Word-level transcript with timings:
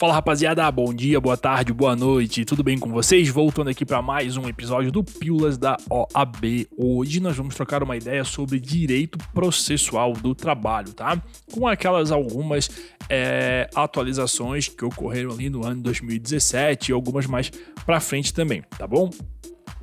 Fala 0.00 0.14
rapaziada, 0.14 0.72
bom 0.72 0.94
dia, 0.94 1.20
boa 1.20 1.36
tarde, 1.36 1.74
boa 1.74 1.94
noite, 1.94 2.42
tudo 2.46 2.62
bem 2.62 2.78
com 2.78 2.88
vocês? 2.90 3.28
Voltando 3.28 3.68
aqui 3.68 3.84
para 3.84 4.00
mais 4.00 4.34
um 4.34 4.48
episódio 4.48 4.90
do 4.90 5.04
Pílulas 5.04 5.58
da 5.58 5.76
OAB. 5.90 6.66
Hoje 6.74 7.20
nós 7.20 7.36
vamos 7.36 7.54
trocar 7.54 7.82
uma 7.82 7.94
ideia 7.94 8.24
sobre 8.24 8.58
direito 8.58 9.18
processual 9.34 10.14
do 10.14 10.34
trabalho, 10.34 10.94
tá? 10.94 11.22
Com 11.52 11.68
aquelas 11.68 12.10
algumas 12.10 12.70
é, 13.10 13.68
atualizações 13.74 14.68
que 14.68 14.86
ocorreram 14.86 15.32
ali 15.32 15.50
no 15.50 15.66
ano 15.66 15.82
2017 15.82 16.92
e 16.92 16.94
algumas 16.94 17.26
mais 17.26 17.50
para 17.84 18.00
frente 18.00 18.32
também, 18.32 18.62
tá 18.78 18.86
bom? 18.86 19.10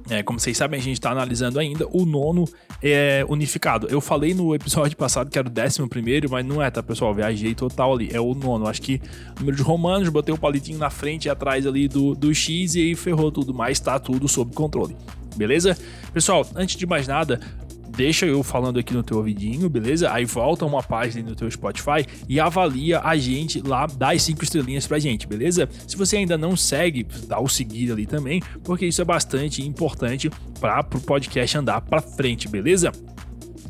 É, 0.10 0.24
como 0.24 0.40
vocês 0.40 0.56
sabem, 0.56 0.80
a 0.80 0.84
gente 0.84 0.94
está 0.94 1.12
analisando 1.12 1.60
ainda 1.60 1.86
o 1.92 2.06
nono 2.06 2.46
é, 2.82 3.26
unificado. 3.28 3.88
Eu 3.90 4.00
falei 4.00 4.34
no 4.34 4.56
episódio 4.56 4.96
passado 4.96 5.30
que 5.30 5.38
era 5.38 5.48
o 5.48 5.52
décimo 5.52 5.88
primeiro, 5.90 6.30
mas 6.32 6.46
não 6.46 6.62
é, 6.64 6.72
tá, 6.72 6.82
pessoal? 6.82 7.14
Viajei 7.14 7.54
total 7.54 7.94
ali. 7.94 8.10
É 8.14 8.20
o 8.20 8.34
nono. 8.34 8.68
Acho 8.68 8.82
que 8.82 9.02
número 9.38 9.58
de 9.58 9.64
romanos, 9.64 10.08
botei 10.10 10.34
o 10.34 10.38
palitinho 10.38 10.78
na 10.78 10.90
frente 10.90 11.26
e 11.26 11.30
atrás 11.30 11.68
ali 11.68 11.88
do, 11.88 12.16
do 12.16 12.34
X 12.34 12.76
e 12.76 12.82
aí 12.82 12.96
ferrou 12.96 13.32
tudo, 13.32 13.54
mas 13.54 13.80
tá 13.80 14.00
tudo 14.00 14.28
sob 14.28 14.54
controle. 14.56 14.96
Beleza? 15.36 15.78
Pessoal, 16.14 16.48
antes 16.56 16.78
de 16.78 16.86
mais 16.86 17.08
nada, 17.08 17.40
deixa 17.98 18.28
eu 18.28 18.44
falando 18.44 18.78
aqui 18.78 18.94
no 18.94 19.02
teu 19.02 19.18
ouvidinho, 19.18 19.68
beleza? 19.68 20.12
Aí 20.14 20.24
volta 20.24 20.64
uma 20.64 20.84
página 20.84 21.28
no 21.28 21.36
teu 21.36 21.50
Spotify 21.50 22.06
e 22.30 22.40
avalia 22.40 23.02
a 23.02 23.18
gente 23.18 23.60
lá, 23.60 23.88
dá 23.88 24.12
as 24.12 24.22
cinco 24.22 24.44
estrelinhas 24.44 24.86
pra 24.86 25.00
gente, 25.00 25.26
beleza? 25.26 25.68
Se 25.88 25.98
você 25.98 26.18
ainda 26.18 26.38
não 26.38 26.56
segue, 26.56 27.08
dá 27.28 27.40
o 27.40 27.50
seguir 27.50 27.92
ali 27.92 28.06
também, 28.06 28.40
porque 28.64 28.86
isso 28.86 29.02
é 29.02 29.06
bastante 29.06 29.66
importante 29.66 30.30
para 30.62 30.82
o 30.82 31.02
podcast 31.02 31.58
andar 31.58 31.82
para 31.82 32.00
frente, 32.00 32.48
beleza? 32.48 32.92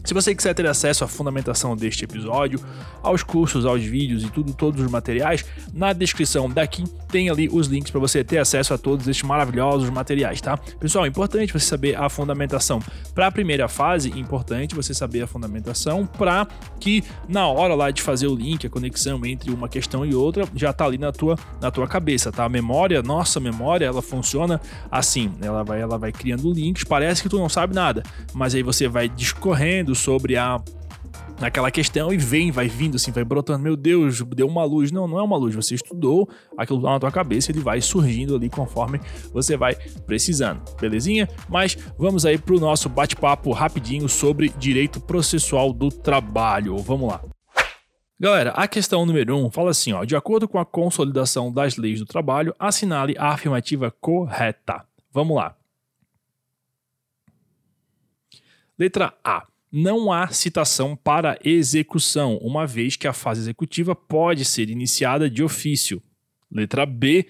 Se 0.07 0.13
você 0.13 0.33
quiser 0.33 0.53
ter 0.53 0.65
acesso 0.65 1.03
à 1.03 1.07
fundamentação 1.07 1.75
deste 1.75 2.05
episódio, 2.05 2.61
aos 3.03 3.23
cursos, 3.23 3.65
aos 3.65 3.83
vídeos 3.83 4.23
e 4.23 4.29
tudo, 4.29 4.53
todos 4.53 4.81
os 4.81 4.89
materiais, 4.89 5.43
na 5.73 5.91
descrição 5.91 6.49
daqui 6.49 6.85
tem 7.09 7.29
ali 7.29 7.49
os 7.51 7.67
links 7.67 7.91
para 7.91 7.99
você 7.99 8.23
ter 8.23 8.37
acesso 8.37 8.73
a 8.73 8.77
todos 8.77 9.05
estes 9.05 9.27
maravilhosos 9.27 9.89
materiais, 9.89 10.39
tá? 10.39 10.55
Pessoal, 10.79 11.03
é 11.03 11.09
importante 11.09 11.51
você 11.51 11.65
saber 11.65 11.97
a 11.97 12.07
fundamentação. 12.07 12.79
Para 13.13 13.27
a 13.27 13.31
primeira 13.31 13.67
fase, 13.67 14.13
é 14.13 14.17
importante 14.17 14.73
você 14.73 14.93
saber 14.93 15.23
a 15.23 15.27
fundamentação 15.27 16.05
para 16.05 16.47
que 16.79 17.03
na 17.27 17.45
hora 17.47 17.75
lá 17.75 17.91
de 17.91 18.01
fazer 18.01 18.27
o 18.27 18.35
link, 18.35 18.65
a 18.65 18.69
conexão 18.69 19.25
entre 19.25 19.51
uma 19.51 19.67
questão 19.67 20.05
e 20.05 20.15
outra, 20.15 20.47
já 20.55 20.71
tá 20.71 20.85
ali 20.85 20.97
na 20.97 21.11
tua, 21.11 21.37
na 21.59 21.69
tua 21.69 21.85
cabeça, 21.85 22.31
tá? 22.31 22.45
A 22.45 22.49
memória, 22.49 23.01
nossa 23.01 23.41
memória, 23.41 23.85
ela 23.85 24.01
funciona 24.01 24.61
assim, 24.89 25.33
ela 25.41 25.63
vai, 25.63 25.81
ela 25.81 25.97
vai 25.97 26.13
criando 26.13 26.49
links, 26.53 26.85
parece 26.85 27.21
que 27.21 27.27
tu 27.27 27.37
não 27.37 27.49
sabe 27.49 27.75
nada, 27.75 28.03
mas 28.33 28.55
aí 28.55 28.63
você 28.63 28.87
vai 28.87 29.09
discorrendo 29.09 29.96
sobre 29.97 30.37
a 30.37 30.61
naquela 31.39 31.69
questão 31.71 32.11
e 32.11 32.17
vem, 32.17 32.51
vai 32.51 32.67
vindo 32.67 32.95
assim, 32.95 33.11
vai 33.11 33.23
brotando, 33.23 33.63
meu 33.63 33.75
Deus, 33.75 34.21
deu 34.21 34.47
uma 34.47 34.63
luz. 34.63 34.91
Não, 34.91 35.07
não 35.07 35.19
é 35.19 35.23
uma 35.23 35.37
luz, 35.37 35.55
você 35.55 35.75
estudou, 35.75 36.29
aquilo 36.57 36.81
tá 36.81 36.89
na 36.89 36.99
tua 36.99 37.11
cabeça, 37.11 37.51
ele 37.51 37.59
vai 37.59 37.81
surgindo 37.81 38.35
ali 38.35 38.49
conforme 38.49 38.99
você 39.31 39.55
vai 39.55 39.75
precisando, 39.75 40.61
belezinha? 40.79 41.27
Mas 41.47 41.77
vamos 41.97 42.25
aí 42.25 42.37
pro 42.37 42.59
nosso 42.59 42.89
bate-papo 42.89 43.51
rapidinho 43.51 44.09
sobre 44.09 44.49
direito 44.57 44.99
processual 44.99 45.71
do 45.71 45.89
trabalho. 45.89 46.77
Vamos 46.77 47.09
lá. 47.09 47.21
Galera, 48.19 48.49
a 48.51 48.67
questão 48.67 49.05
número 49.05 49.37
1 49.37 49.45
um 49.45 49.51
fala 49.51 49.69
assim, 49.69 49.93
ó, 49.93 50.03
de 50.03 50.15
acordo 50.15 50.47
com 50.47 50.57
a 50.57 50.65
consolidação 50.65 51.53
das 51.53 51.77
leis 51.77 51.99
do 51.99 52.05
trabalho, 52.05 52.55
assinale 52.57 53.15
a 53.17 53.29
afirmativa 53.29 53.91
correta. 53.91 54.83
Vamos 55.11 55.37
lá. 55.37 55.55
Letra 58.79 59.13
A 59.23 59.45
não 59.79 60.11
há 60.11 60.29
citação 60.29 60.95
para 60.95 61.37
execução, 61.43 62.37
uma 62.37 62.65
vez 62.65 62.95
que 62.95 63.07
a 63.07 63.13
fase 63.13 63.41
executiva 63.41 63.95
pode 63.95 64.43
ser 64.43 64.71
iniciada 64.71 65.29
de 65.29 65.43
ofício. 65.43 66.01
Letra 66.51 66.83
B. 66.83 67.27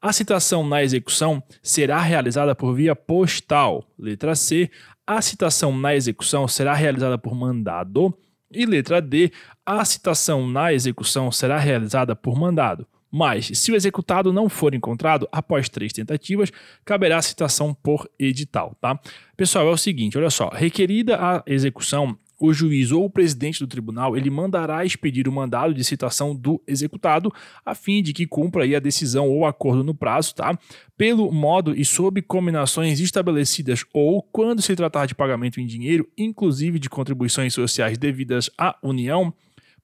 A 0.00 0.10
citação 0.10 0.66
na 0.66 0.82
execução 0.82 1.42
será 1.62 2.00
realizada 2.00 2.54
por 2.54 2.74
via 2.74 2.96
postal. 2.96 3.84
Letra 3.98 4.34
C. 4.34 4.70
A 5.06 5.20
citação 5.20 5.76
na 5.76 5.94
execução 5.94 6.48
será 6.48 6.72
realizada 6.72 7.18
por 7.18 7.34
mandado. 7.34 8.16
E 8.50 8.64
letra 8.64 9.02
D. 9.02 9.30
A 9.66 9.84
citação 9.84 10.48
na 10.48 10.72
execução 10.72 11.30
será 11.30 11.58
realizada 11.58 12.16
por 12.16 12.34
mandado. 12.34 12.86
Mas, 13.10 13.50
se 13.54 13.72
o 13.72 13.74
executado 13.74 14.32
não 14.32 14.48
for 14.48 14.74
encontrado 14.74 15.28
após 15.32 15.68
três 15.68 15.92
tentativas, 15.92 16.50
caberá 16.84 17.20
citação 17.20 17.74
por 17.74 18.08
edital, 18.18 18.76
tá? 18.80 18.98
Pessoal, 19.36 19.68
é 19.68 19.72
o 19.72 19.76
seguinte, 19.76 20.16
olha 20.16 20.30
só, 20.30 20.48
requerida 20.48 21.16
a 21.16 21.42
execução, 21.46 22.16
o 22.40 22.54
juiz 22.54 22.90
ou 22.90 23.04
o 23.04 23.10
presidente 23.10 23.58
do 23.58 23.66
tribunal 23.66 24.16
ele 24.16 24.30
mandará 24.30 24.82
expedir 24.84 25.28
o 25.28 25.32
mandado 25.32 25.74
de 25.74 25.84
citação 25.84 26.34
do 26.34 26.60
executado 26.66 27.30
a 27.64 27.74
fim 27.74 28.02
de 28.02 28.14
que 28.14 28.26
cumpra 28.26 28.64
a 28.64 28.80
decisão 28.80 29.28
ou 29.28 29.44
acordo 29.44 29.84
no 29.84 29.94
prazo, 29.94 30.34
tá? 30.34 30.58
Pelo 30.96 31.30
modo 31.30 31.78
e 31.78 31.84
sob 31.84 32.22
combinações 32.22 32.98
estabelecidas 32.98 33.84
ou 33.92 34.22
quando 34.22 34.62
se 34.62 34.74
tratar 34.74 35.04
de 35.04 35.14
pagamento 35.14 35.60
em 35.60 35.66
dinheiro, 35.66 36.08
inclusive 36.16 36.78
de 36.78 36.88
contribuições 36.88 37.52
sociais 37.52 37.98
devidas 37.98 38.50
à 38.56 38.74
União, 38.82 39.34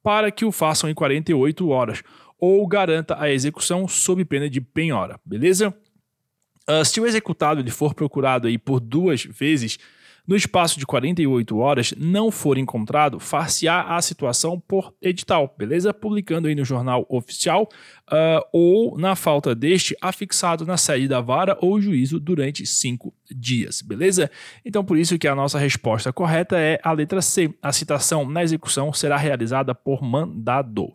para 0.03 0.31
que 0.31 0.45
o 0.45 0.53
façam 0.53 0.89
em 0.89 0.95
48 0.95 1.69
horas 1.69 2.03
ou 2.39 2.67
garanta 2.67 3.17
a 3.19 3.31
execução 3.31 3.89
sob 3.89 4.25
pena 4.25 4.49
de 4.49 4.61
penhora, 4.61 5.19
beleza? 5.25 5.75
Uh, 6.69 6.85
se 6.85 7.01
o 7.01 7.07
executado 7.07 7.61
ele 7.61 7.71
for 7.71 7.95
procurado 7.95 8.49
aí 8.49 8.59
por 8.59 8.81
duas 8.81 9.25
vezes 9.25 9.79
no 10.27 10.35
espaço 10.35 10.79
de 10.79 10.85
48 10.85 11.57
horas 11.57 11.95
não 11.97 12.33
for 12.33 12.59
encontrado, 12.59 13.21
far-se-á 13.21 13.97
a 13.97 14.03
situação 14.03 14.59
por 14.59 14.93
edital, 15.01 15.55
beleza? 15.57 15.95
Publicando 15.95 16.49
aí 16.49 16.55
no 16.55 16.65
jornal 16.65 17.07
oficial 17.09 17.69
uh, 18.11 18.45
ou, 18.53 18.99
na 18.99 19.15
falta 19.15 19.55
deste, 19.55 19.97
afixado 20.01 20.67
na 20.67 20.77
sede 20.77 21.07
da 21.07 21.21
vara 21.21 21.57
ou 21.61 21.81
juízo 21.81 22.19
durante 22.19 22.67
cinco 22.67 23.15
dias, 23.31 23.81
beleza? 23.81 24.29
Então, 24.65 24.85
por 24.85 24.99
isso 24.99 25.17
que 25.17 25.29
a 25.29 25.35
nossa 25.35 25.59
resposta 25.59 26.13
correta 26.13 26.59
é 26.59 26.81
a 26.83 26.91
letra 26.91 27.23
C. 27.23 27.55
A 27.63 27.73
citação 27.73 28.29
na 28.29 28.43
execução 28.43 28.93
será 28.93 29.17
realizada 29.17 29.75
por 29.75 30.03
mandado. 30.03 30.93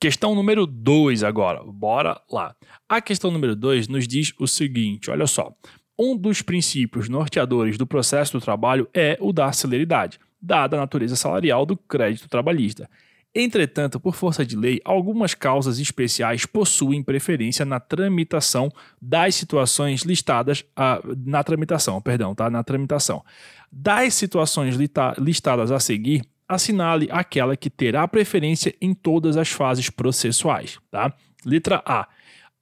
Questão 0.00 0.34
número 0.34 0.66
2 0.66 1.22
agora, 1.22 1.62
bora 1.62 2.18
lá. 2.32 2.56
A 2.88 3.02
questão 3.02 3.30
número 3.30 3.54
2 3.54 3.86
nos 3.86 4.08
diz 4.08 4.32
o 4.40 4.46
seguinte: 4.46 5.10
olha 5.10 5.26
só. 5.26 5.54
Um 5.98 6.16
dos 6.16 6.40
princípios 6.40 7.06
norteadores 7.10 7.76
do 7.76 7.86
processo 7.86 8.32
do 8.32 8.40
trabalho 8.42 8.88
é 8.94 9.18
o 9.20 9.30
da 9.30 9.52
celeridade, 9.52 10.18
dada 10.40 10.74
a 10.74 10.80
natureza 10.80 11.16
salarial 11.16 11.66
do 11.66 11.76
crédito 11.76 12.30
trabalhista. 12.30 12.88
Entretanto, 13.34 14.00
por 14.00 14.14
força 14.14 14.42
de 14.42 14.56
lei, 14.56 14.80
algumas 14.86 15.34
causas 15.34 15.78
especiais 15.78 16.46
possuem 16.46 17.02
preferência 17.02 17.66
na 17.66 17.78
tramitação 17.78 18.72
das 19.00 19.34
situações 19.34 20.00
listadas 20.00 20.64
ah, 20.74 21.02
na 21.26 21.44
tramitação, 21.44 22.00
perdão, 22.00 22.34
tá? 22.34 22.48
Na 22.48 22.64
tramitação. 22.64 23.22
Das 23.70 24.14
situações 24.14 24.76
listadas 25.18 25.70
a 25.70 25.78
seguir, 25.78 26.24
assinale 26.50 27.08
aquela 27.10 27.56
que 27.56 27.70
terá 27.70 28.06
preferência 28.08 28.74
em 28.80 28.92
todas 28.92 29.36
as 29.36 29.50
fases 29.50 29.88
processuais. 29.88 30.78
Tá? 30.90 31.14
Letra 31.44 31.82
A. 31.86 32.08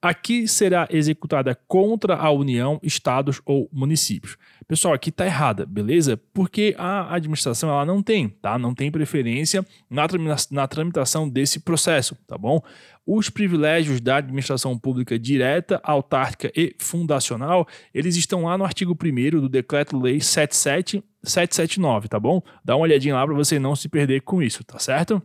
Aqui 0.01 0.47
será 0.47 0.87
executada 0.89 1.53
contra 1.67 2.15
a 2.15 2.31
União, 2.31 2.79
estados 2.81 3.41
ou 3.45 3.67
municípios. 3.69 4.37
Pessoal, 4.65 4.93
aqui 4.93 5.09
está 5.09 5.25
errada, 5.25 5.65
beleza? 5.65 6.15
Porque 6.33 6.73
a 6.77 7.13
administração 7.13 7.69
ela 7.69 7.85
não 7.85 8.01
tem, 8.01 8.29
tá? 8.29 8.57
Não 8.57 8.73
tem 8.73 8.89
preferência 8.89 9.65
na, 9.89 10.07
na 10.51 10.67
tramitação 10.67 11.27
desse 11.27 11.59
processo, 11.59 12.15
tá 12.25 12.37
bom? 12.37 12.63
Os 13.11 13.27
privilégios 13.27 13.99
da 13.99 14.17
administração 14.17 14.77
pública 14.77 15.17
direta, 15.17 15.81
autárquica 15.81 16.51
e 16.55 16.75
fundacional, 16.77 17.67
eles 17.91 18.15
estão 18.15 18.43
lá 18.43 18.55
no 18.55 18.63
artigo 18.63 18.95
1 18.95 19.41
do 19.41 19.49
Decreto-Lei 19.49 20.21
779, 20.21 22.07
tá 22.07 22.19
bom? 22.19 22.39
Dá 22.63 22.75
uma 22.75 22.83
olhadinha 22.83 23.15
lá 23.15 23.25
para 23.25 23.33
você 23.33 23.57
não 23.57 23.75
se 23.75 23.89
perder 23.89 24.21
com 24.21 24.43
isso, 24.43 24.63
tá 24.63 24.77
certo? 24.77 25.19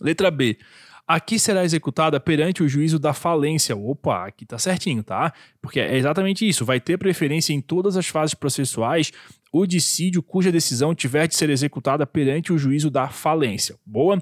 Letra 0.00 0.30
B. 0.30 0.56
Aqui 1.04 1.36
será 1.36 1.64
executada 1.64 2.20
perante 2.20 2.62
o 2.62 2.68
juízo 2.68 3.00
da 3.00 3.12
falência. 3.12 3.76
Opa, 3.76 4.28
aqui 4.28 4.46
tá 4.46 4.56
certinho, 4.56 5.02
tá? 5.02 5.32
Porque 5.60 5.80
é 5.80 5.96
exatamente 5.96 6.48
isso. 6.48 6.64
Vai 6.64 6.78
ter 6.78 6.96
preferência 6.96 7.52
em 7.52 7.60
todas 7.60 7.96
as 7.96 8.06
fases 8.06 8.34
processuais 8.34 9.10
o 9.54 9.66
dissídio 9.66 10.20
cuja 10.20 10.50
decisão 10.50 10.96
tiver 10.96 11.28
de 11.28 11.36
ser 11.36 11.48
executada 11.48 12.04
perante 12.04 12.52
o 12.52 12.58
juízo 12.58 12.90
da 12.90 13.08
falência. 13.08 13.76
Boa? 13.86 14.20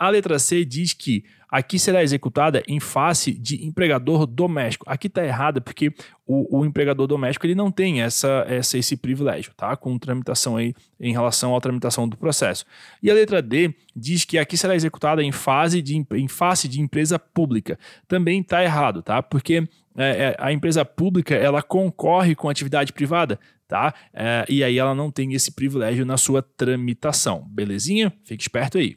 A 0.00 0.08
letra 0.08 0.38
C 0.38 0.64
diz 0.64 0.94
que 0.94 1.24
aqui 1.46 1.78
será 1.78 2.02
executada 2.02 2.62
em 2.66 2.80
face 2.80 3.34
de 3.34 3.66
empregador 3.66 4.26
doméstico. 4.26 4.86
Aqui 4.88 5.08
está 5.08 5.22
errada 5.22 5.60
porque 5.60 5.92
o, 6.26 6.60
o, 6.60 6.64
empregador 6.64 7.06
doméstico 7.06 7.44
ele 7.44 7.54
não 7.54 7.70
tem 7.70 8.00
essa, 8.00 8.46
essa, 8.48 8.78
esse 8.78 8.96
privilégio, 8.96 9.52
tá? 9.54 9.76
Com 9.76 9.98
tramitação 9.98 10.56
aí 10.56 10.74
em 10.98 11.12
relação 11.12 11.54
à 11.54 11.60
tramitação 11.60 12.08
do 12.08 12.16
processo. 12.16 12.64
E 13.02 13.10
a 13.10 13.14
letra 13.14 13.42
D 13.42 13.74
diz 13.94 14.24
que 14.24 14.38
aqui 14.38 14.56
será 14.56 14.74
executada 14.74 15.22
em, 15.22 15.32
fase 15.32 15.82
de, 15.82 16.02
em 16.12 16.28
face 16.28 16.66
de 16.66 16.80
empresa 16.80 17.18
pública. 17.18 17.78
Também 18.08 18.40
está 18.40 18.64
errado, 18.64 19.02
tá? 19.02 19.22
Porque 19.22 19.68
é, 19.98 20.08
é, 20.08 20.36
a 20.38 20.50
empresa 20.50 20.82
pública 20.82 21.34
ela 21.34 21.62
concorre 21.62 22.34
com 22.34 22.48
a 22.48 22.52
atividade 22.52 22.90
privada, 22.90 23.38
tá? 23.68 23.92
É, 24.14 24.46
e 24.48 24.64
aí 24.64 24.78
ela 24.78 24.94
não 24.94 25.10
tem 25.10 25.34
esse 25.34 25.52
privilégio 25.52 26.06
na 26.06 26.16
sua 26.16 26.40
tramitação, 26.40 27.46
belezinha? 27.50 28.10
Fique 28.24 28.42
esperto 28.42 28.78
aí. 28.78 28.96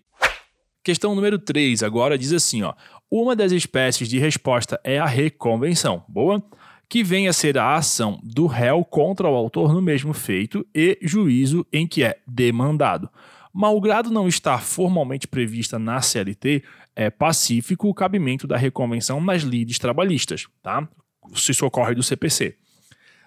Questão 0.83 1.15
número 1.15 1.39
3 1.39 1.81
agora 1.81 2.17
diz 2.17 2.33
assim, 2.33 2.61
ó. 2.61 2.73
Uma 3.09 3.35
das 3.35 3.51
espécies 3.51 4.09
de 4.09 4.19
resposta 4.19 4.79
é 4.83 4.99
a 4.99 5.05
reconvenção. 5.05 6.03
Boa? 6.09 6.43
Que 6.89 7.03
vem 7.03 7.27
a 7.27 7.33
ser 7.33 7.57
a 7.57 7.75
ação 7.75 8.19
do 8.21 8.47
réu 8.47 8.83
contra 8.83 9.29
o 9.29 9.33
autor 9.33 9.73
no 9.73 9.81
mesmo 9.81 10.13
feito 10.13 10.67
e 10.75 10.99
juízo 11.01 11.65
em 11.71 11.87
que 11.87 12.03
é 12.03 12.19
demandado. 12.27 13.09
Malgrado 13.53 14.11
não 14.11 14.27
estar 14.27 14.61
formalmente 14.61 15.27
prevista 15.27 15.79
na 15.79 16.01
CLT, 16.01 16.63
é 16.95 17.09
pacífico 17.09 17.87
o 17.87 17.93
cabimento 17.93 18.45
da 18.45 18.57
reconvenção 18.57 19.21
nas 19.21 19.43
lides 19.43 19.79
trabalhistas, 19.79 20.47
tá? 20.61 20.87
Se 21.35 21.51
isso 21.51 21.65
ocorre 21.65 21.95
do 21.95 22.03
CPC. 22.03 22.57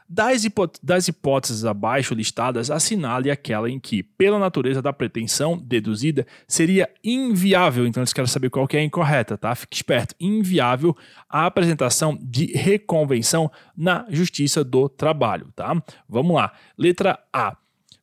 Das, 0.08 0.44
hipó 0.44 0.68
das 0.80 1.08
hipóteses 1.08 1.64
abaixo 1.64 2.14
listadas, 2.14 2.70
assinale 2.70 3.28
aquela 3.28 3.68
em 3.68 3.80
que, 3.80 4.04
pela 4.04 4.38
natureza 4.38 4.80
da 4.80 4.92
pretensão 4.92 5.58
deduzida, 5.58 6.24
seria 6.46 6.88
inviável, 7.02 7.86
então 7.86 8.00
eles 8.00 8.12
querem 8.12 8.28
saber 8.28 8.48
qual 8.48 8.68
que 8.68 8.76
é 8.76 8.80
a 8.80 8.84
incorreta, 8.84 9.36
tá? 9.36 9.52
Fique 9.54 9.74
esperto, 9.74 10.14
inviável 10.20 10.96
a 11.28 11.46
apresentação 11.46 12.16
de 12.22 12.46
reconvenção 12.46 13.50
na 13.76 14.06
Justiça 14.08 14.62
do 14.62 14.88
Trabalho, 14.88 15.48
tá? 15.56 15.74
Vamos 16.08 16.36
lá. 16.36 16.52
Letra 16.78 17.18
A. 17.32 17.56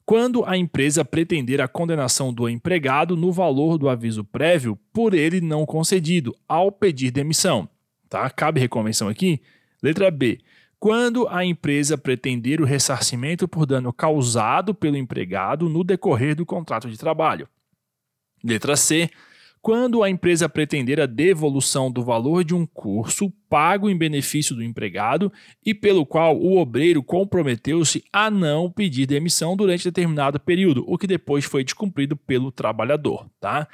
Quando 0.06 0.44
a 0.44 0.58
empresa 0.58 1.06
pretender 1.06 1.62
a 1.62 1.68
condenação 1.70 2.34
do 2.34 2.50
empregado 2.50 3.16
no 3.16 3.32
valor 3.32 3.78
do 3.78 3.88
aviso 3.88 4.26
prévio 4.26 4.78
por 4.92 5.14
ele 5.14 5.40
não 5.40 5.66
concedido 5.66 6.36
ao 6.50 6.70
pedir 6.70 7.12
demissão, 7.12 7.70
tá? 8.10 8.30
Cabe 8.30 8.60
reconvenção 8.60 9.08
aqui? 9.08 9.42
Letra 9.82 10.12
B 10.12 10.40
quando 10.84 11.30
a 11.30 11.46
empresa 11.46 11.98
pretender 11.98 12.60
o 12.60 12.66
ressarcimento 12.66 13.48
por 13.48 13.66
dano 13.66 13.94
causado 13.94 14.76
pelo 14.76 14.98
empregado 14.98 15.70
no 15.70 15.82
decorrer 15.82 16.36
do 16.36 16.46
contrato 16.46 16.90
de 16.90 16.98
trabalho. 16.98 17.48
Letra 18.44 18.76
C. 18.76 19.10
Quando 19.62 20.04
a 20.04 20.10
empresa 20.10 20.50
pretender 20.50 21.00
a 21.00 21.06
devolução 21.06 21.90
do 21.90 22.04
valor 22.04 22.44
de 22.44 22.54
um 22.54 22.66
curso 22.66 23.32
pago 23.48 23.90
em 23.90 23.98
benefício 23.98 24.54
do 24.54 24.62
empregado 24.62 25.32
e 25.66 25.74
pelo 25.74 26.06
qual 26.06 26.38
o 26.38 26.58
obreiro 26.58 27.02
comprometeu-se 27.02 28.04
a 28.12 28.30
não 28.30 28.70
pedir 28.70 29.06
demissão 29.06 29.56
durante 29.56 29.86
determinado 29.86 30.38
período, 30.38 30.84
o 30.86 30.98
que 30.98 31.08
depois 31.08 31.46
foi 31.46 31.64
descumprido 31.64 32.18
pelo 32.18 32.52
trabalhador, 32.52 33.30
tá? 33.40 33.70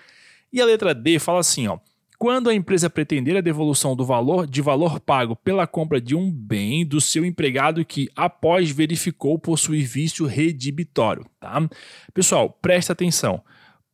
E 0.53 0.62
a 0.62 0.65
letra 0.65 0.94
D 0.94 1.17
fala 1.17 1.39
assim, 1.39 1.67
ó: 1.67 1.79
quando 2.19 2.50
a 2.50 2.54
empresa 2.54 2.89
pretender 2.89 3.38
a 3.38 3.42
devolução 3.42 3.95
do 3.95 4.06
valor 4.06 4.45
de 4.45 4.62
valor 4.62 5.00
pago 5.00 5.38
pela 5.38 5.66
compra 5.66 6.01
de 6.01 6.13
um 6.13 6.30
bem 6.30 6.86
do 6.86 7.00
seu 7.00 7.24
empregado 7.24 7.86
que 7.86 8.10
após 8.13 8.69
verificou 8.69 9.39
possuir 9.39 9.88
vício 9.88 10.25
redibitório, 10.25 11.25
tá? 11.39 11.68
Pessoal, 12.13 12.50
presta 12.62 12.92
atenção. 12.92 13.42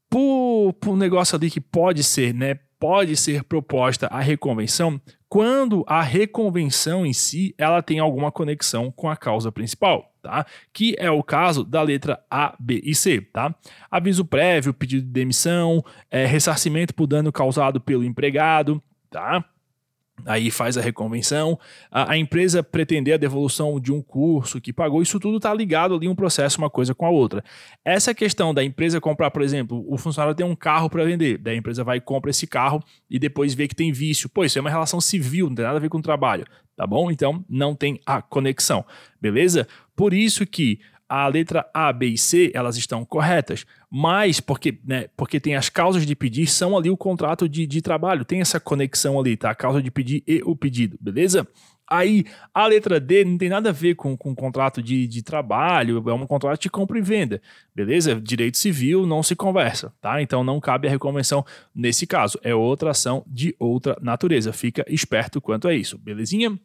Por, 0.10 0.74
por 0.74 0.92
um 0.92 0.98
negócio 0.98 1.36
ali 1.36 1.52
que 1.52 1.62
pode 1.62 2.04
ser, 2.04 2.34
né, 2.34 2.60
pode 2.80 3.16
ser 3.16 3.44
proposta 3.44 4.08
a 4.08 4.20
reconvenção 4.20 5.00
quando 5.28 5.84
a 5.88 6.02
reconvenção 6.02 7.06
em 7.06 7.12
si 7.12 7.54
ela 7.58 7.82
tem 7.82 8.00
alguma 8.00 8.32
conexão 8.32 8.92
com 8.92 9.10
a 9.10 9.18
causa 9.18 9.52
principal, 9.52 10.14
tá? 10.22 10.46
Que 10.72 10.96
é 10.98 11.12
o 11.12 11.22
caso 11.22 11.64
da 11.64 11.82
letra 11.82 12.24
A, 12.32 12.56
B 12.60 12.82
e 12.84 12.96
C, 12.96 13.20
tá? 13.20 13.54
Aviso 13.92 14.24
prévio, 14.24 14.74
pedido 14.74 15.06
de 15.06 15.12
demissão, 15.12 15.84
é, 16.10 16.26
ressarcimento 16.26 16.94
por 16.94 17.08
dano 17.08 17.32
causado 17.32 17.82
pelo 17.82 18.04
empregado, 18.04 18.82
tá? 19.10 19.44
Aí 20.24 20.50
faz 20.50 20.78
a 20.78 20.82
reconvenção, 20.82 21.60
a, 21.92 22.14
a, 22.14 22.18
empresa 22.18 22.64
pretender 22.64 23.16
a 23.16 23.18
devolução 23.18 23.80
de 23.80 23.92
um 23.92 24.02
curso 24.02 24.62
que 24.62 24.72
pagou, 24.72 25.02
isso 25.02 25.20
tudo 25.20 25.38
está 25.38 25.54
ligado 25.54 25.96
ali 25.96 26.08
um 26.08 26.16
processo, 26.16 26.58
uma 26.58 26.70
coisa 26.70 26.96
com 26.96 27.06
a 27.06 27.10
outra. 27.10 27.44
Essa 27.84 28.14
questão 28.14 28.54
da 28.54 28.64
empresa 28.64 29.02
comprar, 29.02 29.32
por 29.32 29.42
exemplo, 29.42 29.86
o 29.88 29.98
funcionário 29.98 30.36
tem 30.36 30.46
um 30.46 30.56
carro 30.56 30.90
para 30.90 31.04
vender, 31.04 31.38
daí 31.38 31.56
a 31.56 31.58
empresa 31.58 31.84
vai 31.84 31.98
e 31.98 32.02
compra 32.02 32.32
esse 32.32 32.48
carro 32.48 32.82
e 33.10 33.20
depois 33.20 33.54
vê 33.54 33.68
que 33.68 33.76
tem 33.76 33.92
vício. 33.92 34.30
Pô, 34.30 34.46
isso 34.46 34.58
é 34.58 34.62
uma 34.62 34.70
relação 34.70 35.02
civil, 35.02 35.48
não 35.48 35.56
tem 35.56 35.66
nada 35.66 35.78
a 35.78 35.82
ver 35.82 35.90
com 35.90 35.98
o 35.98 36.02
trabalho, 36.02 36.46
tá 36.76 36.88
bom? 36.88 37.12
Então 37.12 37.44
não 37.50 37.76
tem 37.76 38.00
a 38.06 38.22
conexão, 38.22 38.86
beleza? 39.22 39.68
Por 39.96 40.14
isso 40.14 40.46
que 40.46 40.80
a 41.08 41.28
letra 41.28 41.70
A, 41.74 41.94
B 41.94 42.08
e 42.08 42.18
C, 42.18 42.52
elas 42.54 42.78
estão 42.78 43.06
corretas, 43.06 43.66
mas 43.98 44.42
porque, 44.42 44.78
né, 44.86 45.08
porque 45.16 45.40
tem 45.40 45.56
as 45.56 45.70
causas 45.70 46.06
de 46.06 46.14
pedir, 46.18 46.48
são 46.48 46.78
ali 46.78 46.90
o 46.90 46.98
contrato 46.98 47.48
de, 47.48 47.66
de 47.66 47.82
trabalho, 47.82 48.26
tem 48.26 48.42
essa 48.42 48.60
conexão 48.60 49.18
ali, 49.18 49.38
tá? 49.38 49.52
A 49.52 49.56
causa 49.56 49.82
de 49.82 49.90
pedir 49.90 50.22
e 50.28 50.42
o 50.44 50.54
pedido, 50.54 50.98
beleza? 51.00 51.48
Aí, 51.90 52.26
a 52.54 52.68
letra 52.68 53.00
D 53.00 53.24
não 53.24 53.38
tem 53.38 53.48
nada 53.48 53.70
a 53.70 53.72
ver 53.72 53.96
com, 53.96 54.18
com 54.18 54.36
contrato 54.36 54.84
de, 54.84 55.08
de 55.08 55.24
trabalho, 55.24 56.04
é 56.10 56.14
um 56.14 56.28
contrato 56.28 56.60
de 56.60 56.70
compra 56.70 57.00
e 57.00 57.02
venda, 57.02 57.42
beleza? 57.74 58.20
Direito 58.20 58.58
civil 58.58 59.06
não 59.06 59.24
se 59.24 59.34
conversa, 59.34 59.94
tá? 60.02 60.22
Então 60.22 60.44
não 60.44 60.60
cabe 60.60 60.90
a 60.90 60.92
reconvenção 60.92 61.46
nesse 61.74 62.06
caso, 62.06 62.38
é 62.44 62.54
outra 62.54 62.92
ação 62.92 63.24
de 63.26 63.56
outra 63.58 63.98
natureza. 64.02 64.52
Fica 64.52 64.84
esperto 64.90 65.40
quanto 65.40 65.70
a 65.70 65.74
isso, 65.74 65.98
belezinha? 65.98 66.60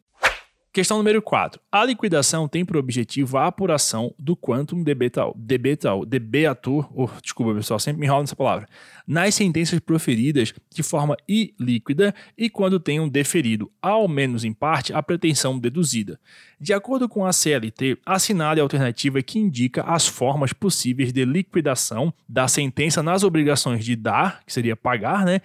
Questão 0.73 0.99
número 0.99 1.21
4. 1.21 1.61
A 1.73 1.85
liquidação 1.85 2.47
tem 2.47 2.65
por 2.65 2.77
objetivo 2.77 3.37
a 3.37 3.49
apuração 3.49 4.15
do 4.17 4.37
quantum 4.37 4.85
debetal, 4.85 5.35
debetal, 5.37 6.07
debeatur, 6.07 6.89
oh, 6.95 7.11
desculpa 7.21 7.57
pessoal, 7.57 7.81
sempre 7.81 7.99
me 7.99 8.07
enrolo 8.07 8.21
nessa 8.21 8.37
palavra, 8.37 8.69
nas 9.05 9.35
sentenças 9.35 9.81
proferidas 9.81 10.55
de 10.73 10.83
forma 10.85 11.17
ilíquida 11.27 12.15
e 12.39 12.49
quando 12.49 12.79
tenham 12.79 13.09
deferido, 13.09 13.69
ao 13.83 14.07
menos 14.07 14.45
em 14.45 14.53
parte, 14.53 14.93
a 14.93 15.03
pretensão 15.03 15.59
deduzida. 15.59 16.21
De 16.61 16.73
acordo 16.73 17.09
com 17.09 17.27
a 17.27 17.33
CLT, 17.33 17.99
assinale 18.07 18.61
a 18.61 18.63
alternativa 18.63 19.21
que 19.23 19.41
indica 19.41 19.83
as 19.83 20.07
formas 20.07 20.53
possíveis 20.53 21.13
de 21.13 21.25
liquidação 21.25 22.15
da 22.29 22.47
sentença 22.47 23.03
nas 23.03 23.25
obrigações 23.25 23.85
de 23.85 23.97
dar, 23.97 24.41
que 24.47 24.53
seria 24.53 24.77
pagar, 24.77 25.25
né? 25.25 25.41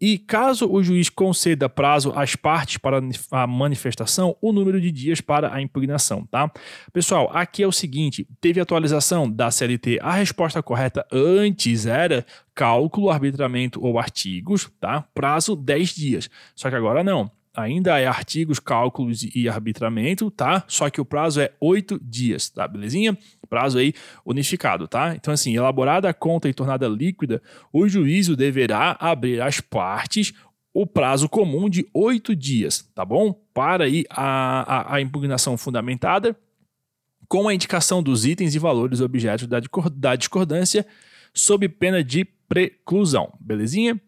E 0.00 0.18
caso 0.18 0.70
o 0.70 0.82
juiz 0.82 1.08
conceda 1.08 1.68
prazo 1.68 2.12
às 2.16 2.34
partes 2.34 2.76
para 2.76 3.00
a 3.30 3.46
manifestação, 3.46 4.36
o 4.40 4.52
número 4.52 4.63
de 4.72 4.90
dias 4.90 5.20
para 5.20 5.54
a 5.54 5.60
impugnação, 5.60 6.26
tá? 6.26 6.50
Pessoal, 6.92 7.30
aqui 7.32 7.62
é 7.62 7.66
o 7.66 7.72
seguinte: 7.72 8.26
teve 8.40 8.60
atualização 8.60 9.30
da 9.30 9.50
CLT. 9.50 9.98
A 10.02 10.12
resposta 10.12 10.62
correta 10.62 11.06
antes 11.10 11.86
era 11.86 12.24
cálculo, 12.54 13.10
arbitramento 13.10 13.84
ou 13.84 13.98
artigos, 13.98 14.70
tá? 14.80 15.02
Prazo 15.14 15.56
10 15.56 15.94
dias. 15.94 16.30
Só 16.54 16.70
que 16.70 16.76
agora 16.76 17.04
não 17.04 17.30
ainda 17.54 17.98
é 17.98 18.06
artigos, 18.06 18.58
cálculos 18.58 19.22
e 19.34 19.48
arbitramento, 19.48 20.30
tá? 20.30 20.64
Só 20.66 20.90
que 20.90 21.00
o 21.00 21.04
prazo 21.04 21.40
é 21.40 21.52
oito 21.60 22.00
dias, 22.02 22.50
tá? 22.50 22.66
Belezinha? 22.66 23.16
Prazo 23.48 23.78
aí 23.78 23.94
unificado, 24.26 24.88
tá? 24.88 25.14
Então, 25.14 25.32
assim, 25.32 25.54
elaborada 25.54 26.08
a 26.08 26.14
conta 26.14 26.48
e 26.48 26.54
tornada 26.54 26.88
líquida, 26.88 27.40
o 27.72 27.86
juízo 27.88 28.34
deverá 28.34 28.96
abrir 28.98 29.40
as 29.40 29.60
partes 29.60 30.34
o 30.74 30.84
prazo 30.84 31.28
comum 31.28 31.70
de 31.70 31.88
oito 31.94 32.34
dias, 32.34 32.82
tá 32.92 33.04
bom? 33.04 33.32
Para 33.54 33.84
aí 33.84 34.04
a, 34.10 34.94
a, 34.94 34.94
a 34.96 35.00
impugnação 35.00 35.56
fundamentada, 35.56 36.36
com 37.28 37.48
a 37.48 37.54
indicação 37.54 38.02
dos 38.02 38.26
itens 38.26 38.56
e 38.56 38.58
valores 38.58 39.00
objetos 39.00 39.46
da, 39.46 39.60
da 39.92 40.16
discordância, 40.16 40.84
sob 41.32 41.68
pena 41.68 42.02
de 42.02 42.24
preclusão, 42.24 43.32
belezinha? 43.40 44.00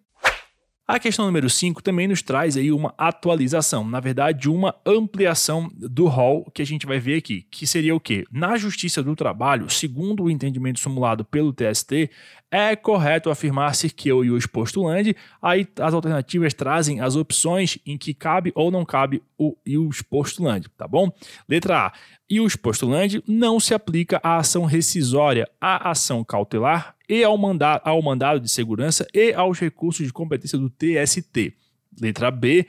A 0.89 1.01
questão 1.01 1.27
número 1.27 1.51
5 1.51 1.83
também 1.83 2.07
nos 2.07 2.23
traz 2.23 2.57
aí 2.57 2.71
uma 2.71 2.95
atualização, 2.97 3.83
na 3.83 3.99
verdade, 3.99 4.49
uma 4.49 4.73
ampliação 4.87 5.69
do 5.75 6.07
rol 6.07 6.49
que 6.55 6.63
a 6.63 6.65
gente 6.65 6.87
vai 6.87 7.01
ver 7.01 7.17
aqui, 7.17 7.45
que 7.51 7.67
seria 7.67 7.93
o 7.93 7.99
quê? 7.99 8.25
Na 8.31 8.57
Justiça 8.57 9.03
do 9.03 9.17
Trabalho, 9.17 9.69
segundo 9.69 10.23
o 10.23 10.31
entendimento 10.31 10.79
simulado 10.79 11.25
pelo 11.25 11.53
TST, 11.53 12.09
é 12.53 12.77
correto 12.77 13.31
afirmar-se 13.31 13.91
que 13.91 14.13
o 14.13 14.23
ius 14.23 14.47
postulante, 14.47 15.17
aí 15.43 15.67
as 15.81 15.93
alternativas 15.93 16.55
trazem 16.55 17.01
as 17.01 17.17
opções 17.17 17.79
em 17.85 17.99
que 17.99 18.15
cabe 18.15 18.53
ou 18.55 18.71
não 18.71 18.85
cabe 18.85 19.21
o 19.37 19.57
ius 19.67 20.03
postulante, 20.03 20.69
tá 20.79 20.87
bom? 20.87 21.11
Letra 21.49 21.87
A. 21.87 21.93
Ius 22.29 22.57
postulante 22.57 23.23
não 23.27 23.61
se 23.61 23.73
aplica 23.73 24.21
à 24.23 24.39
ação 24.39 24.65
rescisória, 24.65 25.49
à 25.61 25.91
ação 25.91 26.25
cautelar 26.25 26.97
e 27.09 27.23
ao, 27.23 27.39
manda 27.39 27.81
ao 27.85 28.03
mandado 28.03 28.41
de 28.41 28.49
segurança 28.49 29.07
e 29.15 29.33
aos 29.33 29.61
recursos 29.61 30.05
de 30.05 30.13
competência 30.13 30.59
do 30.59 30.69
TST. 30.69 31.55
Letra 32.01 32.31
B. 32.31 32.67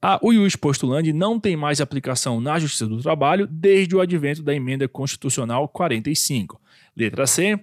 A, 0.00 0.18
o 0.22 0.32
ius 0.32 0.56
postulante 0.56 1.12
não 1.12 1.38
tem 1.38 1.56
mais 1.56 1.78
aplicação 1.78 2.40
na 2.40 2.58
Justiça 2.58 2.86
do 2.86 3.02
Trabalho 3.02 3.46
desde 3.46 3.94
o 3.94 4.00
advento 4.00 4.42
da 4.42 4.54
Emenda 4.54 4.88
Constitucional 4.88 5.68
45. 5.68 6.58
Letra 6.96 7.26
C. 7.26 7.60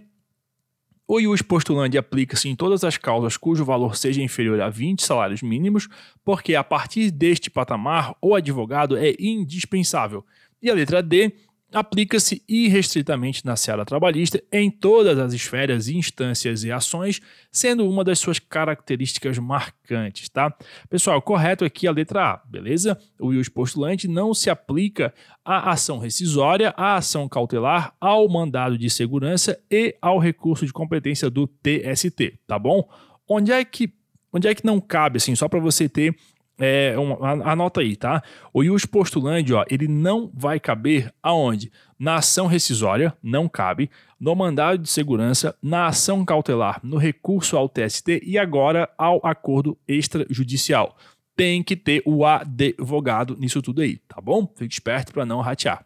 O 1.08 1.20
ius 1.20 1.42
postulante 1.42 1.98
aplica-se 1.98 2.48
em 2.48 2.56
todas 2.56 2.84
as 2.84 2.96
causas 2.96 3.38
cujo 3.38 3.66
valor 3.66 3.96
seja 3.96 4.22
inferior 4.22 4.62
a 4.62 4.70
20 4.70 5.04
salários 5.04 5.42
mínimos, 5.42 5.88
porque 6.24 6.54
a 6.54 6.64
partir 6.64 7.10
deste 7.10 7.50
patamar 7.50 8.14
o 8.22 8.36
advogado 8.36 8.96
é 8.96 9.16
indispensável. 9.18 10.24
E 10.62 10.70
a 10.70 10.74
letra 10.74 11.02
D 11.02 11.34
aplica-se 11.72 12.42
irrestritamente 12.48 13.46
na 13.46 13.56
seara 13.56 13.86
trabalhista 13.86 14.42
em 14.52 14.72
todas 14.72 15.20
as 15.20 15.34
esferas, 15.34 15.90
instâncias 15.90 16.64
e 16.64 16.72
ações, 16.72 17.20
sendo 17.52 17.88
uma 17.88 18.04
das 18.04 18.20
suas 18.20 18.40
características 18.40 19.38
marcantes, 19.38 20.30
tá? 20.30 20.56
Pessoal, 20.90 21.22
correto 21.22 21.66
aqui 21.66 21.86
a 21.86 21.92
letra 21.92 22.34
A, 22.34 22.42
beleza? 22.48 22.98
O 23.20 23.34
ius 23.34 23.50
postulante 23.50 24.08
não 24.08 24.34
se 24.34 24.50
aplica 24.50 25.14
à 25.44 25.72
ação 25.72 26.00
rescisória, 26.00 26.74
à 26.78 26.96
ação 26.96 27.28
cautelar, 27.28 27.94
ao 28.00 28.30
mandado 28.30 28.78
de 28.78 28.90
segurança 28.90 29.60
e 29.70 29.96
ao 30.02 30.20
recurso 30.20 30.66
de 30.66 30.72
competência 30.72 31.30
do 31.30 31.48
TST, 31.48 32.40
tá 32.48 32.58
bom? 32.58 32.88
Onde 33.28 33.52
é 33.52 33.66
que, 33.66 33.92
onde 34.32 34.48
é 34.48 34.56
que 34.56 34.66
não 34.66 34.80
cabe, 34.80 35.18
assim, 35.18 35.36
só 35.36 35.50
para 35.50 35.60
você 35.60 35.90
ter 35.90 36.16
é, 36.60 36.96
anota 37.46 37.82
aí, 37.82 37.96
tá? 37.96 38.24
O 38.54 38.64
ius 38.64 38.86
postulante, 38.86 39.54
ó, 39.54 39.64
ele 39.70 39.88
não 39.88 40.32
vai 40.34 40.60
caber 40.60 41.14
aonde? 41.22 41.72
Na 42.00 42.16
ação 42.16 42.48
rescisória, 42.48 43.16
não 43.22 43.48
cabe. 43.48 43.90
No 44.20 44.36
mandado 44.36 44.80
de 44.80 44.90
segurança, 44.90 45.56
na 45.62 45.88
ação 45.88 46.26
cautelar, 46.26 46.80
no 46.84 46.98
recurso 46.98 47.56
ao 47.56 47.70
TST 47.70 48.22
e 48.24 48.38
agora 48.38 48.90
ao 48.98 49.20
acordo 49.24 49.78
extrajudicial. 49.88 50.98
Tem 51.36 51.62
que 51.62 51.76
ter 51.76 52.02
o 52.06 52.26
advogado 52.26 53.38
nisso 53.40 53.62
tudo 53.62 53.82
aí, 53.82 53.98
tá 54.08 54.20
bom? 54.20 54.52
Fique 54.56 54.74
esperto 54.74 55.14
para 55.14 55.26
não 55.26 55.42
ratear. 55.42 55.86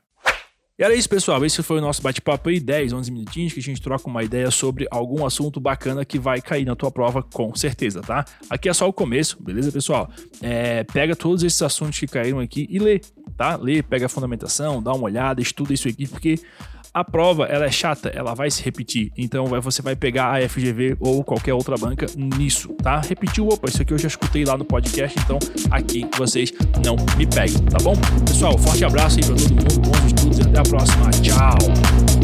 E 0.81 0.83
era 0.83 0.95
isso, 0.95 1.07
pessoal. 1.07 1.45
Esse 1.45 1.61
foi 1.61 1.77
o 1.77 1.81
nosso 1.81 2.01
bate-papo 2.01 2.49
aí, 2.49 2.59
10, 2.59 2.93
11 2.93 3.11
minutinhos, 3.11 3.53
que 3.53 3.59
a 3.59 3.61
gente 3.61 3.79
troca 3.79 4.09
uma 4.09 4.23
ideia 4.23 4.49
sobre 4.49 4.87
algum 4.89 5.23
assunto 5.23 5.59
bacana 5.59 6.03
que 6.03 6.17
vai 6.17 6.41
cair 6.41 6.65
na 6.65 6.75
tua 6.75 6.89
prova, 6.89 7.21
com 7.21 7.53
certeza, 7.53 8.01
tá? 8.01 8.25
Aqui 8.49 8.67
é 8.67 8.73
só 8.73 8.89
o 8.89 8.91
começo, 8.91 9.37
beleza, 9.43 9.71
pessoal? 9.71 10.09
É, 10.41 10.83
pega 10.85 11.15
todos 11.15 11.43
esses 11.43 11.61
assuntos 11.61 11.99
que 11.99 12.07
caíram 12.07 12.39
aqui 12.39 12.65
e 12.67 12.79
lê, 12.79 12.99
tá? 13.37 13.57
Lê, 13.57 13.83
pega 13.83 14.07
a 14.07 14.09
fundamentação, 14.09 14.81
dá 14.81 14.91
uma 14.91 15.03
olhada, 15.03 15.39
estuda 15.39 15.71
isso 15.71 15.87
aqui, 15.87 16.07
porque 16.07 16.39
a 16.93 17.03
prova, 17.03 17.45
ela 17.45 17.65
é 17.65 17.71
chata, 17.71 18.09
ela 18.09 18.33
vai 18.33 18.51
se 18.51 18.61
repetir. 18.63 19.11
Então 19.17 19.45
você 19.61 19.81
vai 19.81 19.95
pegar 19.95 20.35
a 20.35 20.47
FGV 20.47 20.97
ou 20.99 21.23
qualquer 21.23 21.53
outra 21.53 21.77
banca 21.77 22.05
nisso, 22.15 22.69
tá? 22.81 22.99
Repetiu, 22.99 23.47
opa, 23.47 23.69
isso 23.69 23.81
aqui 23.81 23.93
eu 23.93 23.97
já 23.97 24.07
escutei 24.07 24.43
lá 24.43 24.57
no 24.57 24.65
podcast, 24.65 25.17
então 25.19 25.39
aqui 25.69 26.07
vocês 26.17 26.53
não 26.83 26.95
me 27.17 27.25
peguem, 27.25 27.63
tá 27.65 27.77
bom? 27.81 27.93
Pessoal, 28.25 28.57
forte 28.57 28.83
abraço 28.83 29.19
aí 29.19 29.25
pra 29.25 29.35
todo 29.35 29.53
mundo, 29.53 29.79
bons 29.79 30.05
estudos 30.05 30.39
e 30.39 30.41
até 30.41 30.59
a 30.59 30.63
próxima. 30.63 31.09
Tchau! 31.11 32.20